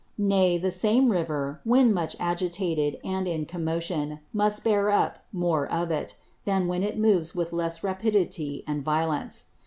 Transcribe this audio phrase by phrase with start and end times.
[0.17, 5.91] Nay, the same River, when much agitated, and in commotion, must bear up more of
[5.91, 9.45] it, than when it moves with less rapidity and violence.